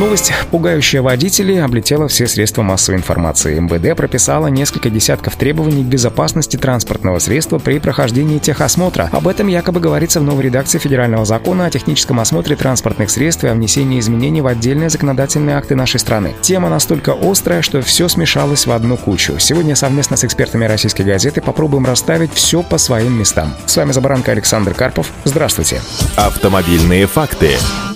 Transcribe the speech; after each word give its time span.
Новость, 0.00 0.32
пугающая 0.50 1.02
водителей, 1.02 1.62
облетела 1.62 2.08
все 2.08 2.26
средства 2.26 2.62
массовой 2.62 2.96
информации. 2.96 3.60
МВД 3.60 3.94
прописала 3.94 4.46
несколько 4.46 4.88
десятков 4.88 5.36
требований 5.36 5.84
к 5.84 5.88
безопасности 5.88 6.56
транспортного 6.56 7.18
средства 7.18 7.58
при 7.58 7.78
прохождении 7.78 8.38
техосмотра. 8.38 9.10
Об 9.12 9.28
этом 9.28 9.48
якобы 9.48 9.78
говорится 9.78 10.20
в 10.20 10.22
новой 10.22 10.44
редакции 10.44 10.78
Федерального 10.78 11.26
закона 11.26 11.66
о 11.66 11.70
техническом 11.70 12.18
осмотре 12.18 12.56
транспортных 12.56 13.10
средств 13.10 13.44
и 13.44 13.48
о 13.48 13.52
внесении 13.52 14.00
изменений 14.00 14.40
в 14.40 14.46
отдельные 14.46 14.88
законодательные 14.88 15.56
акты 15.56 15.74
нашей 15.74 16.00
страны. 16.00 16.32
Тема 16.40 16.70
настолько 16.70 17.14
острая, 17.20 17.60
что 17.60 17.82
все 17.82 18.08
смешалось 18.08 18.66
в 18.66 18.72
одну 18.72 18.96
кучу. 18.96 19.38
Сегодня 19.38 19.76
совместно 19.76 20.16
с 20.16 20.24
экспертами 20.24 20.64
российской 20.64 21.02
газеты 21.02 21.42
попробуем 21.42 21.84
расставить 21.84 22.32
все 22.32 22.62
по 22.62 22.78
своим 22.78 23.18
местам. 23.18 23.54
С 23.66 23.76
вами 23.76 23.92
Забаранка 23.92 24.32
Александр 24.32 24.72
Карпов. 24.72 25.12
Здравствуйте. 25.24 25.82
Автомобильные 26.16 27.06
факты. 27.06 27.50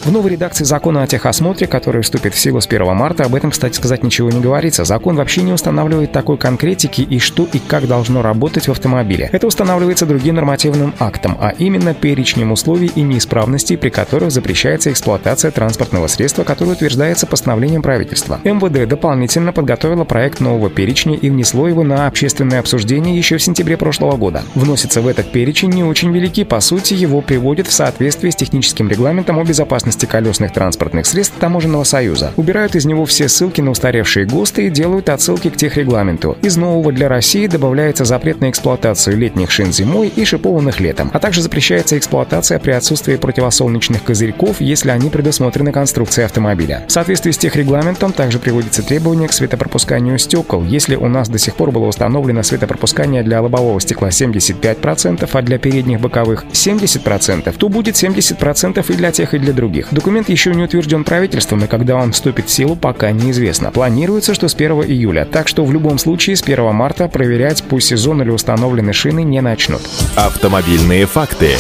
В 0.05 0.13
новой 0.13 0.33
редакции 0.33 0.65
закона 0.65 1.03
о 1.03 1.07
техосмотре, 1.07 1.67
который 1.67 2.03
вступит 2.03 2.35
в 2.35 2.39
силу 2.39 2.61
с 2.61 2.67
1 2.67 2.95
марта, 2.95 3.25
об 3.25 3.35
этом, 3.35 3.51
кстати 3.51 3.75
сказать, 3.75 4.03
ничего 4.03 4.29
не 4.29 4.39
говорится. 4.39 4.85
Закон 4.85 5.17
вообще 5.17 5.41
не 5.41 5.55
устанавливает 5.55 6.13
такой 6.13 6.37
конкретики 6.37 7.01
и 7.01 7.19
что 7.19 7.49
и 7.51 7.59
как 7.59 7.89
должно 7.89 8.21
работать 8.21 8.69
в 8.69 8.71
автомобиле. 8.71 9.31
Это 9.33 9.47
устанавливается 9.47 10.05
другим 10.05 10.35
нормативным 10.35 10.93
актом, 10.99 11.39
а 11.41 11.55
именно 11.57 11.95
перечнем 11.95 12.53
условий 12.53 12.91
и 12.95 13.01
неисправностей, 13.01 13.79
при 13.79 13.89
которых 13.89 14.31
запрещается 14.31 14.93
эксплуатация 14.93 15.51
транспортного 15.51 16.07
средства, 16.07 16.45
которое 16.45 16.73
утверждается 16.73 17.27
постановлением 17.27 17.81
правительства. 17.81 18.41
МВД 18.45 18.87
дополнительно 18.87 19.55
подготовило 19.55 20.05
проект 20.05 20.39
нового 20.39 20.69
перечня 20.69 21.15
и 21.15 21.31
внесло 21.31 21.67
его 21.67 21.83
на 21.83 22.09
общественное 22.09 22.61
обсуждение 22.61 23.17
еще 23.17 23.39
в 23.39 23.43
сентябре 23.43 23.79
прошлого 23.79 24.19
года. 24.19 24.43
Вносится 24.55 25.01
в 25.01 25.09
этот 25.09 25.33
перечень 25.33 25.71
не 25.71 25.83
очень 25.83 26.13
велики, 26.13 26.45
по 26.45 26.61
сути, 26.61 26.93
его 26.93 27.23
приводят 27.23 27.69
в 27.69 27.73
соответствие 27.73 28.33
с 28.33 28.37
техническим 28.37 28.91
регламентом 28.91 29.39
о 29.39 29.45
безопасности 29.45 29.94
безопасности 29.95 30.07
колесных 30.07 30.53
транспортных 30.53 31.07
средств 31.07 31.35
Таможенного 31.39 31.85
союза. 31.85 32.33
Убирают 32.37 32.75
из 32.75 32.85
него 32.85 33.05
все 33.05 33.29
ссылки 33.29 33.61
на 33.61 33.71
устаревшие 33.71 34.27
ГОСТы 34.27 34.67
и 34.67 34.71
делают 34.71 35.09
отсылки 35.09 35.51
к 35.51 35.57
техрегламенту. 35.57 36.37
Из 36.43 36.57
нового 36.57 36.93
для 36.93 37.09
России 37.09 37.47
добавляется 37.47 38.05
запрет 38.05 38.41
на 38.41 38.51
эксплуатацию 38.51 39.17
летних 39.17 39.51
шин 39.51 39.73
зимой 39.73 40.13
и 40.15 40.25
шипованных 40.25 40.81
летом, 40.81 41.11
а 41.13 41.19
также 41.19 41.43
запрещается 41.43 41.97
эксплуатация 41.97 42.59
при 42.59 42.73
отсутствии 42.73 43.17
противосолнечных 43.17 44.03
козырьков, 44.03 44.61
если 44.61 44.91
они 44.91 45.11
предусмотрены 45.11 45.73
конструкцией 45.73 46.27
автомобиля. 46.27 46.85
В 46.89 46.93
соответствии 46.93 47.33
с 47.33 47.39
техрегламентом 47.39 48.13
также 48.13 48.39
приводится 48.39 48.83
требование 48.83 49.29
к 49.29 49.33
светопропусканию 49.33 50.19
стекол. 50.19 50.65
Если 50.65 50.97
у 50.97 51.09
нас 51.09 51.29
до 51.29 51.39
сих 51.39 51.55
пор 51.55 51.71
было 51.71 51.87
установлено 51.87 52.43
светопропускание 52.43 53.23
для 53.23 53.41
лобового 53.41 53.81
стекла 53.81 54.09
75%, 54.09 55.29
а 55.31 55.43
для 55.43 55.59
передних 55.59 56.01
боковых 56.01 56.45
70%, 56.53 57.55
то 57.57 57.69
будет 57.69 57.95
70% 57.95 58.85
и 58.89 58.97
для 58.97 59.13
тех, 59.13 59.35
и 59.35 59.39
для 59.39 59.53
других 59.53 59.84
других. 59.85 60.05
Документ 60.05 60.29
еще 60.29 60.55
не 60.55 60.63
утвержден 60.63 61.05
правительством, 61.05 61.65
и 61.65 61.67
когда 61.67 61.97
он 61.97 62.13
вступит 62.13 62.47
в 62.47 62.51
силу, 62.51 62.77
пока 62.77 63.11
неизвестно. 63.11 63.71
Планируется, 63.71 64.35
что 64.35 64.49
с 64.49 64.55
1 64.55 64.83
июля, 64.83 65.25
так 65.25 65.49
что 65.49 65.65
в 65.65 65.73
любом 65.73 65.99
случае 65.99 66.37
с 66.37 66.43
1 66.43 66.75
марта 66.75 67.09
проверять 67.09 67.63
по 67.65 67.81
сезону 67.81 68.23
или 68.25 68.31
установлены 68.31 68.93
шины 68.93 69.23
не 69.23 69.41
начнут. 69.41 69.83
Автомобильные 70.17 71.07
факты. 71.07 71.51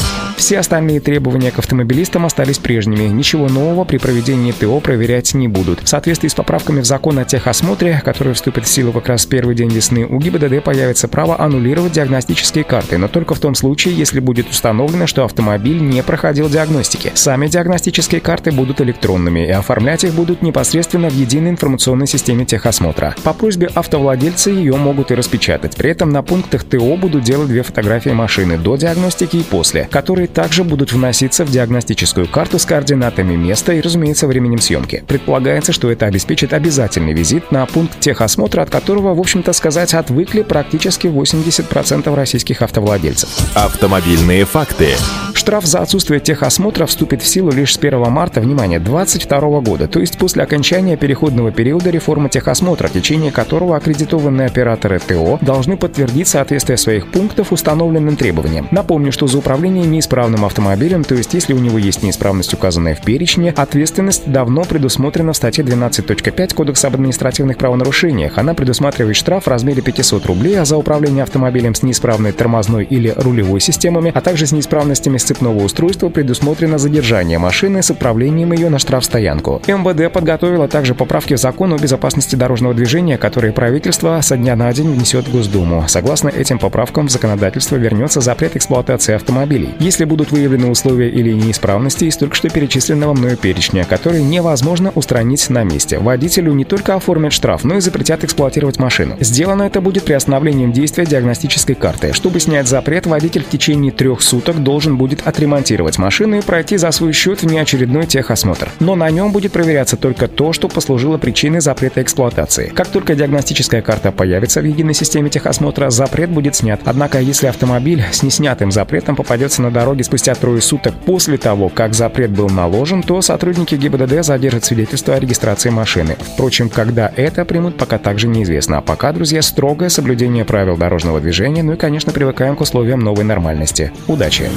Все 0.44 0.58
остальные 0.58 1.00
требования 1.00 1.50
к 1.50 1.58
автомобилистам 1.58 2.26
остались 2.26 2.58
прежними. 2.58 3.04
Ничего 3.04 3.48
нового 3.48 3.84
при 3.84 3.96
проведении 3.96 4.52
ТО 4.52 4.78
проверять 4.78 5.32
не 5.32 5.48
будут. 5.48 5.80
В 5.80 5.88
соответствии 5.88 6.28
с 6.28 6.34
поправками 6.34 6.82
в 6.82 6.84
закон 6.84 7.18
о 7.18 7.24
техосмотре, 7.24 8.02
который 8.04 8.34
вступит 8.34 8.66
в 8.66 8.68
силу 8.68 8.92
как 8.92 9.08
раз 9.08 9.24
в 9.24 9.30
первый 9.30 9.54
день 9.54 9.70
весны, 9.70 10.04
у 10.04 10.18
ГИБДД 10.18 10.62
появится 10.62 11.08
право 11.08 11.40
аннулировать 11.40 11.92
диагностические 11.92 12.64
карты, 12.64 12.98
но 12.98 13.08
только 13.08 13.34
в 13.34 13.38
том 13.38 13.54
случае, 13.54 13.96
если 13.96 14.20
будет 14.20 14.50
установлено, 14.50 15.06
что 15.06 15.24
автомобиль 15.24 15.80
не 15.80 16.02
проходил 16.02 16.50
диагностики. 16.50 17.12
Сами 17.14 17.46
диагностические 17.46 18.20
карты 18.20 18.52
будут 18.52 18.82
электронными, 18.82 19.46
и 19.46 19.50
оформлять 19.50 20.04
их 20.04 20.12
будут 20.12 20.42
непосредственно 20.42 21.08
в 21.08 21.14
единой 21.14 21.52
информационной 21.52 22.06
системе 22.06 22.44
техосмотра. 22.44 23.14
По 23.24 23.32
просьбе 23.32 23.70
автовладельца 23.74 24.50
ее 24.50 24.76
могут 24.76 25.10
и 25.10 25.14
распечатать. 25.14 25.74
При 25.74 25.88
этом 25.88 26.10
на 26.10 26.22
пунктах 26.22 26.64
ТО 26.64 26.98
будут 26.98 27.24
делать 27.24 27.48
две 27.48 27.62
фотографии 27.62 28.10
машины 28.10 28.58
до 28.58 28.76
диагностики 28.76 29.38
и 29.38 29.42
после, 29.42 29.88
которые 29.90 30.28
также 30.34 30.64
будут 30.64 30.92
вноситься 30.92 31.44
в 31.44 31.50
диагностическую 31.50 32.28
карту 32.28 32.58
с 32.58 32.66
координатами 32.66 33.34
места 33.34 33.72
и, 33.72 33.80
разумеется, 33.80 34.26
временем 34.26 34.58
съемки. 34.58 35.04
Предполагается, 35.06 35.72
что 35.72 35.90
это 35.90 36.06
обеспечит 36.06 36.52
обязательный 36.52 37.14
визит 37.14 37.52
на 37.52 37.64
пункт 37.66 38.00
техосмотра, 38.00 38.62
от 38.62 38.70
которого, 38.70 39.14
в 39.14 39.20
общем-то 39.20 39.52
сказать, 39.52 39.94
отвыкли 39.94 40.42
практически 40.42 41.06
80% 41.06 42.14
российских 42.14 42.60
автовладельцев. 42.62 43.30
Автомобильные 43.54 44.44
факты. 44.44 44.88
Штраф 45.34 45.66
за 45.66 45.80
отсутствие 45.80 46.20
техосмотра 46.20 46.86
вступит 46.86 47.20
в 47.20 47.26
силу 47.26 47.50
лишь 47.50 47.74
с 47.74 47.76
1 47.76 48.00
марта, 48.10 48.40
внимание, 48.40 48.78
2022 48.78 49.60
года, 49.60 49.88
то 49.88 49.98
есть 49.98 50.16
после 50.16 50.44
окончания 50.44 50.96
переходного 50.96 51.50
периода 51.50 51.90
реформы 51.90 52.28
техосмотра, 52.28 52.86
в 52.86 52.92
течение 52.92 53.32
которого 53.32 53.76
аккредитованные 53.76 54.46
операторы 54.46 55.00
ТО 55.00 55.38
должны 55.42 55.76
подтвердить 55.76 56.28
соответствие 56.28 56.78
своих 56.78 57.10
пунктов 57.10 57.52
установленным 57.52 58.16
требованиям. 58.16 58.68
Напомню, 58.70 59.10
что 59.10 59.26
за 59.26 59.38
управление 59.38 59.84
неисправным 59.84 60.44
автомобилем, 60.44 61.02
то 61.02 61.16
есть 61.16 61.34
если 61.34 61.52
у 61.52 61.58
него 61.58 61.78
есть 61.78 62.04
неисправность, 62.04 62.54
указанная 62.54 62.94
в 62.94 63.02
перечне, 63.02 63.50
ответственность 63.50 64.30
давно 64.30 64.62
предусмотрена 64.62 65.32
в 65.32 65.36
статье 65.36 65.64
12.5 65.64 66.54
Кодекса 66.54 66.86
об 66.86 66.94
административных 66.94 67.58
правонарушениях. 67.58 68.38
Она 68.38 68.54
предусматривает 68.54 69.16
штраф 69.16 69.44
в 69.44 69.48
размере 69.48 69.82
500 69.82 70.26
рублей, 70.26 70.60
а 70.60 70.64
за 70.64 70.76
управление 70.76 71.24
автомобилем 71.24 71.74
с 71.74 71.82
неисправной 71.82 72.30
тормозной 72.30 72.84
или 72.84 73.12
рулевой 73.16 73.60
системами, 73.60 74.12
а 74.14 74.20
также 74.20 74.46
с 74.46 74.52
неисправностями 74.52 75.18
цепного 75.24 75.64
устройства 75.64 76.08
предусмотрено 76.08 76.78
задержание 76.78 77.38
машины 77.38 77.82
с 77.82 77.90
отправлением 77.90 78.52
ее 78.52 78.68
на 78.68 78.78
штрафстоянку. 78.78 79.62
МВД 79.66 80.12
подготовила 80.12 80.68
также 80.68 80.94
поправки 80.94 81.34
в 81.34 81.38
закон 81.38 81.72
о 81.72 81.78
безопасности 81.78 82.36
дорожного 82.36 82.74
движения, 82.74 83.18
которые 83.18 83.52
правительство 83.52 84.20
со 84.22 84.36
дня 84.36 84.56
на 84.56 84.72
день 84.72 84.92
внесет 84.92 85.28
в 85.28 85.32
Госдуму. 85.32 85.84
Согласно 85.88 86.28
этим 86.28 86.58
поправкам 86.58 87.08
в 87.08 87.10
законодательство 87.10 87.76
вернется 87.76 88.20
запрет 88.20 88.56
эксплуатации 88.56 89.14
автомобилей, 89.14 89.74
если 89.78 90.04
будут 90.04 90.30
выявлены 90.30 90.70
условия 90.70 91.08
или 91.08 91.32
неисправности 91.32 92.04
из 92.04 92.16
только 92.16 92.36
что 92.36 92.48
перечисленного 92.48 93.14
мною 93.14 93.36
перечня, 93.36 93.84
которые 93.84 94.22
невозможно 94.22 94.92
устранить 94.94 95.48
на 95.50 95.64
месте. 95.64 95.98
Водителю 95.98 96.52
не 96.52 96.64
только 96.64 96.94
оформят 96.94 97.32
штраф, 97.32 97.64
но 97.64 97.76
и 97.76 97.80
запретят 97.80 98.24
эксплуатировать 98.24 98.78
машину. 98.78 99.16
Сделано 99.20 99.62
это 99.62 99.80
будет 99.80 100.04
приостановлением 100.04 100.72
действия 100.72 101.06
диагностической 101.06 101.74
карты. 101.74 102.12
Чтобы 102.12 102.40
снять 102.40 102.68
запрет, 102.68 103.06
водитель 103.06 103.44
в 103.44 103.48
течение 103.48 103.92
трех 103.92 104.22
суток 104.22 104.62
должен 104.62 104.96
будет 105.14 105.26
отремонтировать 105.26 105.98
машину 105.98 106.38
и 106.38 106.42
пройти 106.42 106.76
за 106.76 106.90
свой 106.90 107.12
счет 107.12 107.42
внеочередной 107.42 108.06
техосмотр. 108.06 108.70
Но 108.80 108.96
на 108.96 109.10
нем 109.10 109.32
будет 109.32 109.52
проверяться 109.52 109.96
только 109.96 110.28
то, 110.28 110.52
что 110.52 110.68
послужило 110.68 111.18
причиной 111.18 111.60
запрета 111.60 112.02
эксплуатации. 112.02 112.72
Как 112.74 112.88
только 112.88 113.14
диагностическая 113.14 113.82
карта 113.82 114.10
появится 114.10 114.60
в 114.60 114.64
единой 114.64 114.94
системе 114.94 115.30
техосмотра, 115.30 115.90
запрет 115.90 116.30
будет 116.30 116.56
снят. 116.56 116.80
Однако, 116.84 117.20
если 117.20 117.46
автомобиль 117.46 118.02
с 118.10 118.22
неснятым 118.22 118.72
запретом 118.72 119.14
попадется 119.14 119.62
на 119.62 119.70
дороге 119.70 120.02
спустя 120.04 120.34
трое 120.34 120.60
суток 120.60 120.94
после 121.06 121.38
того, 121.38 121.68
как 121.68 121.94
запрет 121.94 122.30
был 122.30 122.48
наложен, 122.48 123.02
то 123.02 123.22
сотрудники 123.22 123.76
ГИБДД 123.76 124.24
задержат 124.24 124.64
свидетельство 124.64 125.14
о 125.14 125.20
регистрации 125.20 125.70
машины. 125.70 126.16
Впрочем, 126.34 126.68
когда 126.68 127.12
это 127.14 127.44
примут, 127.44 127.76
пока 127.76 127.98
также 127.98 128.26
неизвестно. 128.26 128.78
А 128.78 128.80
пока, 128.80 129.12
друзья, 129.12 129.42
строгое 129.42 129.88
соблюдение 129.90 130.44
правил 130.44 130.76
дорожного 130.76 131.20
движения, 131.20 131.62
ну 131.62 131.74
и, 131.74 131.76
конечно, 131.76 132.12
привыкаем 132.12 132.56
к 132.56 132.60
условиям 132.60 133.00
новой 133.00 133.24
нормальности. 133.24 133.92
Удачи! 134.08 134.50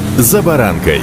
За 0.47 0.51
баранкой. 0.53 1.01